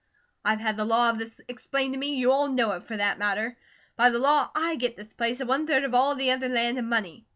I've 0.43 0.59
had 0.59 0.77
the 0.77 0.83
law 0.83 1.11
of 1.11 1.19
this 1.19 1.39
explained 1.47 1.93
to 1.93 1.99
me; 1.99 2.15
you 2.15 2.31
all 2.31 2.49
know 2.49 2.71
it 2.71 2.81
for 2.85 2.97
that 2.97 3.19
matter. 3.19 3.55
By 3.95 4.09
the 4.09 4.17
law, 4.17 4.49
I 4.55 4.75
get 4.75 4.97
this 4.97 5.13
place 5.13 5.39
and 5.39 5.47
one 5.47 5.67
third 5.67 5.83
of 5.83 5.93
all 5.93 6.15
the 6.15 6.31
other 6.31 6.49
land 6.49 6.79
and 6.79 6.89
money. 6.89 7.27